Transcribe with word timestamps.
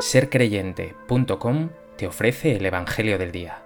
sercreyente.com 0.00 1.68
te 1.96 2.06
ofrece 2.06 2.56
el 2.56 2.64
Evangelio 2.64 3.18
del 3.18 3.32
Día. 3.32 3.62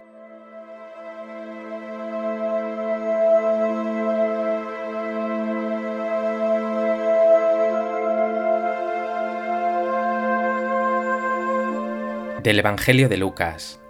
Del 12.42 12.58
Evangelio 12.58 13.08
de 13.08 13.16
Lucas. 13.16 13.80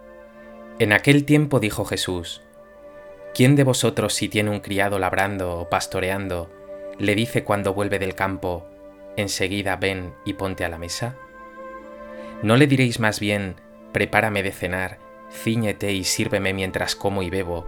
En 0.79 0.93
aquel 0.93 1.25
tiempo 1.25 1.61
dijo 1.61 1.85
Jesús, 1.87 2.43
¿quién 3.35 3.57
de 3.57 3.65
vosotros 3.65 4.13
si 4.13 4.29
tiene 4.29 4.51
un 4.51 4.61
criado 4.61 4.99
labrando 4.99 5.59
o 5.59 5.71
pastoreando, 5.71 6.51
le 6.99 7.15
dice 7.15 7.43
cuando 7.43 7.73
vuelve 7.73 7.99
del 7.99 8.15
campo, 8.15 8.67
enseguida 9.17 9.77
ven 9.77 10.15
y 10.27 10.35
ponte 10.35 10.65
a 10.65 10.69
la 10.69 10.79
mesa? 10.79 11.17
¿No 12.45 12.59
le 12.59 12.67
diréis 12.67 13.01
más 13.01 13.21
bien, 13.21 13.57
prepárame 13.93 14.43
de 14.43 14.53
cenar, 14.53 14.99
ciñete 15.33 15.95
y 15.95 16.05
sírveme 16.05 16.53
mientras 16.53 16.95
como 16.95 17.23
y 17.23 17.31
bebo, 17.31 17.67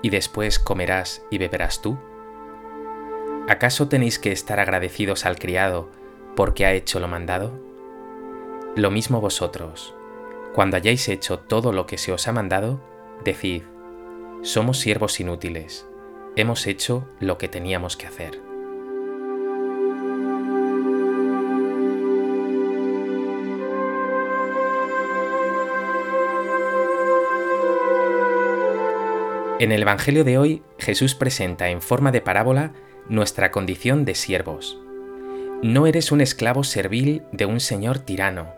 y 0.00 0.10
después 0.10 0.60
comerás 0.60 1.24
y 1.28 1.38
beberás 1.38 1.82
tú? 1.82 1.98
¿Acaso 3.48 3.88
tenéis 3.88 4.20
que 4.20 4.30
estar 4.30 4.60
agradecidos 4.60 5.26
al 5.26 5.40
criado 5.40 5.90
porque 6.36 6.66
ha 6.66 6.72
hecho 6.72 7.00
lo 7.00 7.08
mandado? 7.08 7.52
Lo 8.76 8.92
mismo 8.92 9.20
vosotros, 9.20 9.92
cuando 10.54 10.76
hayáis 10.76 11.08
hecho 11.08 11.40
todo 11.40 11.72
lo 11.72 11.86
que 11.88 11.98
se 11.98 12.12
os 12.12 12.28
ha 12.28 12.32
mandado, 12.32 12.80
decid, 13.24 13.64
somos 14.42 14.78
siervos 14.78 15.18
inútiles, 15.18 15.84
hemos 16.36 16.68
hecho 16.68 17.08
lo 17.18 17.38
que 17.38 17.48
teníamos 17.48 17.96
que 17.96 18.06
hacer. 18.06 18.51
En 29.62 29.70
el 29.70 29.82
Evangelio 29.82 30.24
de 30.24 30.38
hoy, 30.38 30.60
Jesús 30.76 31.14
presenta 31.14 31.68
en 31.68 31.80
forma 31.80 32.10
de 32.10 32.20
parábola 32.20 32.72
nuestra 33.08 33.52
condición 33.52 34.04
de 34.04 34.16
siervos. 34.16 34.76
No 35.62 35.86
eres 35.86 36.10
un 36.10 36.20
esclavo 36.20 36.64
servil 36.64 37.22
de 37.30 37.46
un 37.46 37.60
señor 37.60 38.00
tirano, 38.00 38.56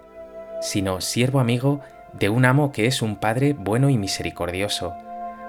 sino 0.63 1.03
siervo 1.03 1.41
amigo 1.41 1.83
de 2.15 2.31
un 2.31 2.47
amo 2.47 2.73
que 2.73 2.87
es 2.87 3.03
un 3.03 3.17
Padre 3.17 3.53
bueno 3.53 3.91
y 3.91 3.99
misericordioso, 3.99 4.95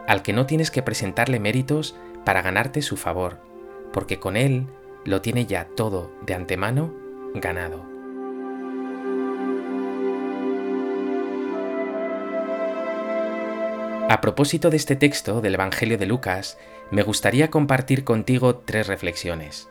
al 0.09 0.23
que 0.23 0.33
no 0.33 0.45
tienes 0.45 0.72
que 0.72 0.83
presentarle 0.83 1.39
méritos 1.39 1.95
para 2.26 2.42
ganarte 2.42 2.81
su 2.81 2.98
favor, 2.98 3.39
porque 3.94 4.20
con 4.20 4.36
él 4.36 4.67
lo 5.06 5.22
tiene 5.22 5.45
ya 5.45 5.70
todo 5.73 6.11
de 6.26 6.33
antemano 6.33 6.94
ganado. 7.33 7.95
A 14.08 14.22
propósito 14.22 14.70
de 14.70 14.78
este 14.78 14.95
texto 14.95 15.42
del 15.42 15.56
Evangelio 15.56 15.98
de 15.98 16.06
Lucas, 16.06 16.59
me 16.92 17.02
gustaría 17.02 17.50
compartir 17.50 18.03
contigo 18.03 18.58
tres 18.58 18.86
reflexiones. 18.86 19.67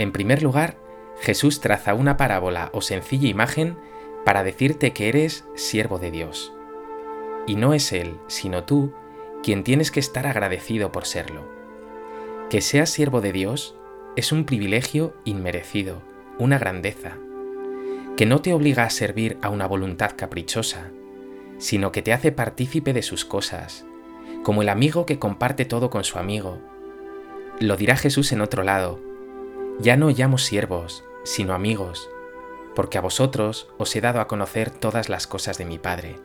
En 0.00 0.10
primer 0.10 0.42
lugar, 0.42 0.76
Jesús 1.20 1.60
traza 1.60 1.94
una 1.94 2.16
parábola 2.16 2.70
o 2.72 2.80
sencilla 2.80 3.28
imagen 3.28 3.76
para 4.24 4.42
decirte 4.42 4.92
que 4.92 5.08
eres 5.08 5.44
siervo 5.54 6.00
de 6.00 6.10
Dios. 6.10 6.52
Y 7.46 7.54
no 7.54 7.72
es 7.72 7.92
Él, 7.92 8.18
sino 8.26 8.64
tú, 8.64 8.92
quien 9.44 9.62
tienes 9.62 9.92
que 9.92 10.00
estar 10.00 10.26
agradecido 10.26 10.90
por 10.90 11.06
serlo. 11.06 11.48
Que 12.50 12.62
seas 12.62 12.90
siervo 12.90 13.20
de 13.20 13.30
Dios 13.30 13.76
es 14.16 14.32
un 14.32 14.44
privilegio 14.44 15.14
inmerecido, 15.24 16.02
una 16.36 16.58
grandeza, 16.58 17.16
que 18.16 18.26
no 18.26 18.40
te 18.42 18.52
obliga 18.52 18.82
a 18.82 18.90
servir 18.90 19.38
a 19.40 19.50
una 19.50 19.68
voluntad 19.68 20.10
caprichosa, 20.16 20.90
sino 21.58 21.92
que 21.92 22.02
te 22.02 22.12
hace 22.12 22.32
partícipe 22.32 22.92
de 22.92 23.02
sus 23.02 23.24
cosas, 23.24 23.84
como 24.42 24.62
el 24.62 24.68
amigo 24.68 25.06
que 25.06 25.18
comparte 25.18 25.64
todo 25.64 25.90
con 25.90 26.04
su 26.04 26.18
amigo. 26.18 26.58
Lo 27.60 27.76
dirá 27.76 27.96
Jesús 27.96 28.32
en 28.32 28.40
otro 28.40 28.62
lado, 28.62 29.00
ya 29.80 29.96
no 29.96 30.10
llamo 30.10 30.38
siervos, 30.38 31.04
sino 31.24 31.54
amigos, 31.54 32.08
porque 32.74 32.98
a 32.98 33.00
vosotros 33.00 33.68
os 33.78 33.94
he 33.94 34.00
dado 34.00 34.20
a 34.20 34.28
conocer 34.28 34.70
todas 34.70 35.08
las 35.08 35.26
cosas 35.26 35.58
de 35.58 35.64
mi 35.64 35.78
Padre. 35.78 36.16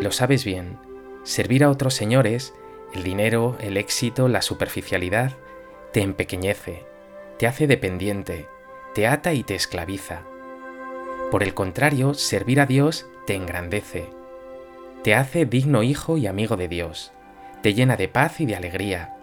Lo 0.00 0.12
sabes 0.12 0.44
bien, 0.44 0.78
servir 1.22 1.64
a 1.64 1.70
otros 1.70 1.94
señores, 1.94 2.54
el 2.92 3.02
dinero, 3.02 3.56
el 3.60 3.76
éxito, 3.76 4.28
la 4.28 4.42
superficialidad, 4.42 5.32
te 5.92 6.02
empequeñece, 6.02 6.84
te 7.38 7.46
hace 7.46 7.66
dependiente, 7.66 8.46
te 8.94 9.06
ata 9.06 9.32
y 9.32 9.42
te 9.42 9.54
esclaviza. 9.54 10.22
Por 11.30 11.42
el 11.42 11.54
contrario, 11.54 12.14
servir 12.14 12.60
a 12.60 12.66
Dios 12.66 13.06
te 13.26 13.34
engrandece, 13.34 14.08
te 15.02 15.14
hace 15.14 15.46
digno 15.46 15.82
hijo 15.82 16.16
y 16.16 16.26
amigo 16.26 16.56
de 16.56 16.68
Dios, 16.68 17.12
te 17.62 17.74
llena 17.74 17.96
de 17.96 18.08
paz 18.08 18.40
y 18.40 18.46
de 18.46 18.56
alegría, 18.56 19.14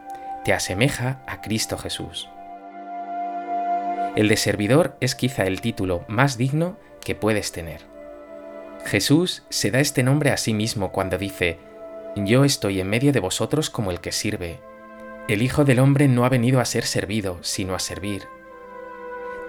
te 0.44 0.54
asemeja 0.54 1.22
a 1.28 1.42
Cristo 1.42 1.78
Jesús. 1.78 2.30
El 4.16 4.28
de 4.28 4.38
servidor 4.38 4.98
es 5.00 5.16
quizá 5.16 5.46
el 5.46 5.62
título 5.62 6.04
más 6.08 6.38
digno 6.38 6.78
que 7.04 7.16
puedes 7.16 7.52
tener. 7.52 7.82
Jesús 8.86 9.44
se 9.50 9.72
da 9.72 9.80
este 9.80 10.04
nombre 10.04 10.32
a 10.32 10.38
sí 10.38 10.54
mismo 10.54 10.92
cuando 10.92 11.18
dice, 11.18 11.60
Yo 12.16 12.44
estoy 12.44 12.82
en 12.82 12.90
medio 12.90 13.14
de 13.14 13.20
vosotros 13.20 13.70
como 13.70 13.92
el 13.92 14.02
que 14.02 14.12
sirve. 14.12 14.60
El 15.28 15.42
Hijo 15.42 15.64
del 15.64 15.80
Hombre 15.80 16.08
no 16.08 16.26
ha 16.26 16.30
venido 16.30 16.60
a 16.60 16.66
ser 16.66 16.84
servido, 16.84 17.38
sino 17.42 17.74
a 17.74 17.80
servir. 17.80 18.28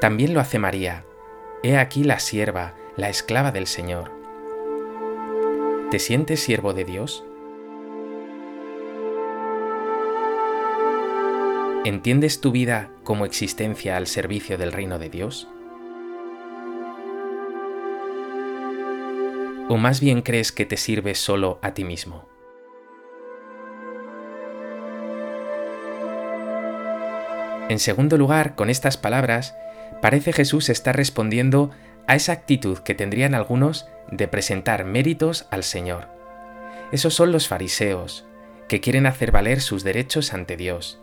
También 0.01 0.33
lo 0.35 0.41
hace 0.41 0.59
María. 0.59 1.05
He 1.63 1.77
aquí 1.77 2.05
la 2.05 2.21
sierva, 2.21 2.75
la 2.97 3.09
esclava 3.09 3.53
del 3.53 3.67
Señor. 3.67 4.22
¿Te 5.93 5.99
sientes 5.99 6.41
siervo 6.41 6.73
de 6.73 6.87
Dios? 6.87 7.23
¿Entiendes 11.85 12.41
tu 12.41 12.51
vida 12.51 12.91
como 13.05 13.27
existencia 13.27 13.99
al 13.99 14.07
servicio 14.07 14.57
del 14.57 14.73
reino 14.73 14.99
de 14.99 15.11
Dios? 15.11 15.49
¿O 19.69 19.77
más 19.77 20.01
bien 20.01 20.23
crees 20.23 20.51
que 20.51 20.65
te 20.65 20.79
sirves 20.79 21.19
solo 21.19 21.59
a 21.61 21.75
ti 21.75 21.85
mismo? 21.85 22.27
En 27.69 27.79
segundo 27.79 28.17
lugar, 28.17 28.55
con 28.55 28.71
estas 28.71 28.97
palabras, 28.97 29.55
parece 30.01 30.33
Jesús 30.33 30.71
estar 30.71 30.97
respondiendo 30.97 31.71
a 32.07 32.15
esa 32.15 32.33
actitud 32.33 32.79
que 32.79 32.95
tendrían 32.95 33.35
algunos 33.35 33.89
de 34.11 34.29
presentar 34.29 34.85
méritos 34.85 35.47
al 35.51 35.63
Señor. 35.65 36.09
Esos 36.91 37.15
son 37.15 37.33
los 37.33 37.49
fariseos, 37.49 38.27
que 38.69 38.81
quieren 38.81 39.07
hacer 39.07 39.33
valer 39.33 39.61
sus 39.61 39.85
derechos 39.85 40.33
ante 40.33 40.57
Dios. 40.57 41.01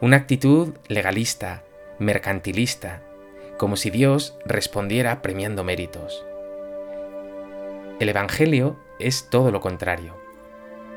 Una 0.00 0.16
actitud 0.16 0.74
legalista, 0.88 1.62
mercantilista, 1.98 3.02
como 3.56 3.76
si 3.76 3.90
Dios 3.90 4.36
respondiera 4.44 5.22
premiando 5.22 5.62
méritos. 5.62 6.24
El 8.00 8.08
Evangelio 8.08 8.76
es 8.98 9.28
todo 9.30 9.52
lo 9.52 9.60
contrario. 9.60 10.16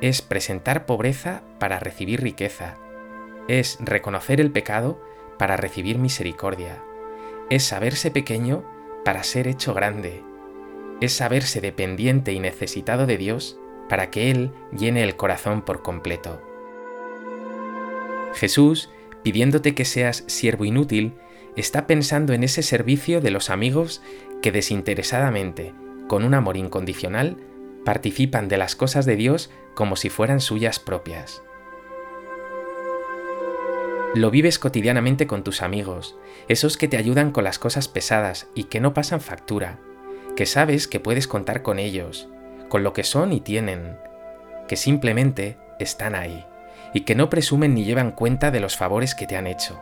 Es 0.01 0.21
presentar 0.21 0.85
pobreza 0.85 1.43
para 1.59 1.79
recibir 1.79 2.21
riqueza. 2.21 2.77
Es 3.47 3.77
reconocer 3.79 4.41
el 4.41 4.51
pecado 4.51 4.99
para 5.37 5.57
recibir 5.57 5.99
misericordia. 5.99 6.81
Es 7.51 7.63
saberse 7.63 8.09
pequeño 8.09 8.63
para 9.05 9.23
ser 9.23 9.47
hecho 9.47 9.73
grande. 9.73 10.23
Es 10.99 11.13
saberse 11.13 11.61
dependiente 11.61 12.33
y 12.33 12.39
necesitado 12.39 13.05
de 13.05 13.17
Dios 13.17 13.57
para 13.87 14.09
que 14.09 14.31
Él 14.31 14.51
llene 14.77 15.03
el 15.03 15.15
corazón 15.15 15.61
por 15.61 15.83
completo. 15.83 16.41
Jesús, 18.33 18.89
pidiéndote 19.23 19.75
que 19.75 19.85
seas 19.85 20.25
siervo 20.27 20.65
inútil, 20.65 21.13
está 21.55 21.87
pensando 21.87 22.33
en 22.33 22.43
ese 22.43 22.63
servicio 22.63 23.21
de 23.21 23.31
los 23.31 23.49
amigos 23.49 24.01
que 24.41 24.51
desinteresadamente, 24.51 25.73
con 26.07 26.23
un 26.23 26.33
amor 26.33 26.57
incondicional, 26.57 27.37
participan 27.85 28.47
de 28.47 28.57
las 28.57 28.75
cosas 28.75 29.05
de 29.05 29.15
Dios 29.15 29.51
como 29.75 29.95
si 29.95 30.09
fueran 30.09 30.41
suyas 30.41 30.79
propias. 30.79 31.43
Lo 34.15 34.31
vives 34.31 34.59
cotidianamente 34.59 35.27
con 35.27 35.43
tus 35.43 35.61
amigos, 35.61 36.15
esos 36.47 36.77
que 36.77 36.87
te 36.87 36.95
ayudan 36.95 37.31
con 37.31 37.43
las 37.43 37.59
cosas 37.59 37.89
pesadas 37.89 38.47
y 38.55 38.63
que 38.63 38.79
no 38.79 38.93
pasan 38.93 39.19
factura, 39.19 39.81
que 40.37 40.45
sabes 40.45 40.87
que 40.87 41.01
puedes 41.01 41.27
contar 41.27 41.63
con 41.63 41.79
ellos, 41.79 42.29
con 42.69 42.81
lo 42.81 42.93
que 42.93 43.03
son 43.03 43.33
y 43.33 43.41
tienen, 43.41 43.97
que 44.69 44.77
simplemente 44.77 45.57
están 45.79 46.15
ahí 46.15 46.45
y 46.93 47.01
que 47.01 47.13
no 47.13 47.29
presumen 47.29 47.73
ni 47.73 47.83
llevan 47.83 48.11
cuenta 48.11 48.51
de 48.51 48.61
los 48.61 48.77
favores 48.77 49.15
que 49.15 49.27
te 49.27 49.35
han 49.35 49.47
hecho. 49.47 49.81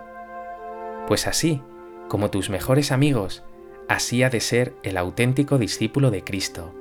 Pues 1.07 1.27
así, 1.27 1.61
como 2.07 2.31
tus 2.31 2.49
mejores 2.49 2.91
amigos, 2.91 3.43
así 3.87 4.23
ha 4.23 4.31
de 4.31 4.39
ser 4.39 4.73
el 4.81 4.97
auténtico 4.97 5.59
discípulo 5.59 6.09
de 6.09 6.23
Cristo, 6.23 6.73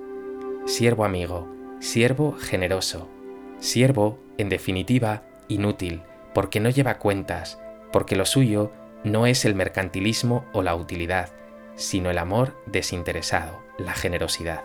siervo 0.65 1.05
amigo, 1.05 1.55
siervo 1.81 2.33
generoso, 2.33 3.11
siervo, 3.59 4.19
en 4.39 4.49
definitiva, 4.49 5.25
inútil, 5.49 6.01
porque 6.35 6.61
no 6.61 6.71
lleva 6.71 6.99
cuentas, 6.99 7.61
porque 7.93 8.17
lo 8.17 8.27
suyo 8.27 8.73
no 9.05 9.27
es 9.27 9.45
el 9.45 9.55
mercantilismo 9.55 10.45
o 10.53 10.63
la 10.63 10.75
utilidad, 10.75 11.31
sino 11.77 12.11
el 12.11 12.19
amor 12.19 12.57
desinteresado, 12.67 13.63
la 13.79 13.95
generosidad. 13.95 14.63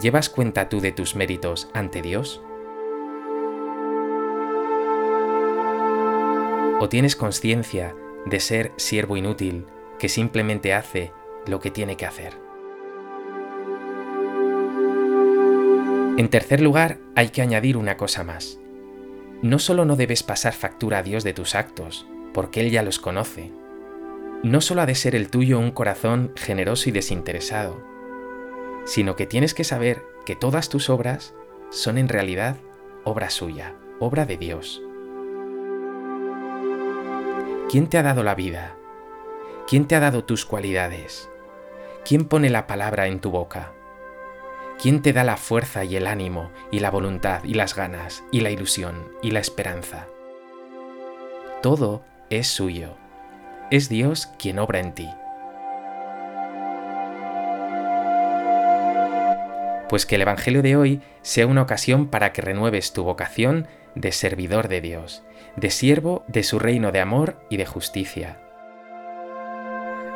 ¿Llevas 0.00 0.28
cuenta 0.28 0.68
tú 0.68 0.80
de 0.80 0.92
tus 0.92 1.14
méritos 1.14 1.70
ante 1.72 2.02
Dios? 2.02 2.42
¿O 6.80 6.88
tienes 6.88 7.16
conciencia 7.16 7.94
de 8.26 8.40
ser 8.40 8.72
siervo 8.76 9.16
inútil 9.16 9.66
que 9.98 10.08
simplemente 10.08 10.74
hace 10.74 11.12
lo 11.46 11.60
que 11.60 11.70
tiene 11.70 11.96
que 11.96 12.06
hacer? 12.06 12.34
En 16.16 16.28
tercer 16.28 16.60
lugar, 16.60 16.98
hay 17.16 17.30
que 17.30 17.42
añadir 17.42 17.76
una 17.76 17.96
cosa 17.96 18.22
más. 18.22 18.58
No 19.44 19.58
solo 19.58 19.84
no 19.84 19.94
debes 19.94 20.22
pasar 20.22 20.54
factura 20.54 21.00
a 21.00 21.02
Dios 21.02 21.22
de 21.22 21.34
tus 21.34 21.54
actos, 21.54 22.06
porque 22.32 22.62
Él 22.62 22.70
ya 22.70 22.82
los 22.82 22.98
conoce. 22.98 23.52
No 24.42 24.62
solo 24.62 24.80
ha 24.80 24.86
de 24.86 24.94
ser 24.94 25.14
el 25.14 25.28
tuyo 25.28 25.58
un 25.58 25.70
corazón 25.70 26.32
generoso 26.34 26.88
y 26.88 26.92
desinteresado, 26.92 27.84
sino 28.86 29.16
que 29.16 29.26
tienes 29.26 29.52
que 29.52 29.62
saber 29.62 30.02
que 30.24 30.34
todas 30.34 30.70
tus 30.70 30.88
obras 30.88 31.34
son 31.68 31.98
en 31.98 32.08
realidad 32.08 32.56
obra 33.04 33.28
suya, 33.28 33.74
obra 34.00 34.24
de 34.24 34.38
Dios. 34.38 34.80
¿Quién 37.68 37.88
te 37.88 37.98
ha 37.98 38.02
dado 38.02 38.22
la 38.22 38.34
vida? 38.34 38.76
¿Quién 39.68 39.86
te 39.86 39.94
ha 39.94 40.00
dado 40.00 40.24
tus 40.24 40.46
cualidades? 40.46 41.28
¿Quién 42.02 42.24
pone 42.24 42.48
la 42.48 42.66
palabra 42.66 43.08
en 43.08 43.20
tu 43.20 43.30
boca? 43.30 43.73
¿Quién 44.80 45.02
te 45.02 45.12
da 45.12 45.24
la 45.24 45.36
fuerza 45.36 45.84
y 45.84 45.96
el 45.96 46.06
ánimo 46.06 46.50
y 46.70 46.80
la 46.80 46.90
voluntad 46.90 47.42
y 47.44 47.54
las 47.54 47.74
ganas 47.74 48.22
y 48.30 48.40
la 48.40 48.50
ilusión 48.50 49.08
y 49.22 49.30
la 49.30 49.40
esperanza? 49.40 50.06
Todo 51.62 52.04
es 52.28 52.48
suyo. 52.48 52.96
Es 53.70 53.88
Dios 53.88 54.28
quien 54.38 54.58
obra 54.58 54.80
en 54.80 54.94
ti. 54.94 55.08
Pues 59.88 60.06
que 60.06 60.16
el 60.16 60.22
Evangelio 60.22 60.60
de 60.60 60.76
hoy 60.76 61.00
sea 61.22 61.46
una 61.46 61.62
ocasión 61.62 62.08
para 62.08 62.32
que 62.32 62.42
renueves 62.42 62.92
tu 62.92 63.04
vocación 63.04 63.68
de 63.94 64.12
servidor 64.12 64.68
de 64.68 64.80
Dios, 64.80 65.22
de 65.56 65.70
siervo 65.70 66.24
de 66.26 66.42
su 66.42 66.58
reino 66.58 66.92
de 66.92 67.00
amor 67.00 67.38
y 67.48 67.56
de 67.56 67.66
justicia. 67.66 68.40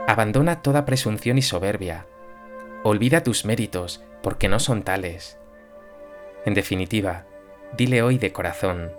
Abandona 0.06 0.62
toda 0.62 0.84
presunción 0.84 1.38
y 1.38 1.42
soberbia. 1.42 2.06
Olvida 2.82 3.22
tus 3.22 3.44
méritos, 3.44 4.02
porque 4.22 4.48
no 4.48 4.58
son 4.58 4.82
tales. 4.82 5.38
En 6.44 6.54
definitiva, 6.54 7.26
dile 7.76 8.02
hoy 8.02 8.18
de 8.18 8.32
corazón, 8.32 8.92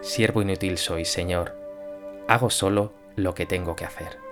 siervo 0.00 0.42
inútil 0.42 0.78
soy, 0.78 1.04
Señor, 1.04 1.56
hago 2.28 2.50
solo 2.50 2.92
lo 3.16 3.34
que 3.34 3.46
tengo 3.46 3.76
que 3.76 3.84
hacer. 3.84 4.23